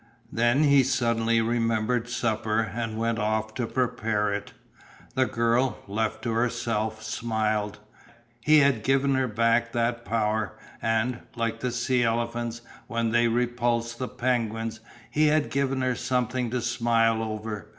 Then 0.31 0.63
he 0.63 0.81
suddenly 0.81 1.41
remembered 1.41 2.09
supper 2.09 2.61
and 2.61 2.97
went 2.97 3.19
off 3.19 3.53
to 3.53 3.67
prepare 3.67 4.33
it. 4.33 4.51
The 5.13 5.27
girl, 5.27 5.77
left 5.87 6.23
to 6.23 6.31
herself, 6.31 7.03
smiled. 7.03 7.77
He 8.39 8.57
had 8.61 8.83
given 8.83 9.13
her 9.13 9.27
back 9.27 9.73
that 9.73 10.03
power 10.03 10.57
and, 10.81 11.19
like 11.35 11.59
the 11.59 11.69
sea 11.69 12.01
elephants 12.01 12.61
when 12.87 13.11
they 13.11 13.27
repulsed 13.27 13.99
the 13.99 14.07
penguins, 14.07 14.79
he 15.11 15.27
had 15.27 15.51
given 15.51 15.81
her 15.83 15.93
something 15.93 16.49
to 16.49 16.61
smile 16.63 17.21
over. 17.21 17.69